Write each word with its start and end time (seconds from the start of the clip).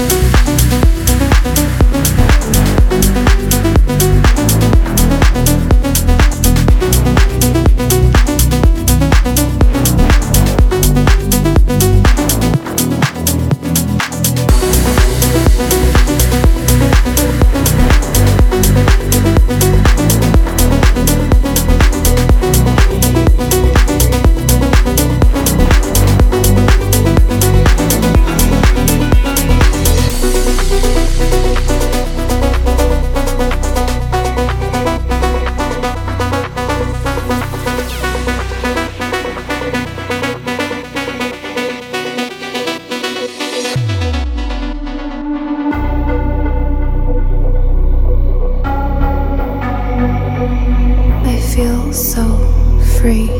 Thank 0.00 0.49
free. 53.00 53.39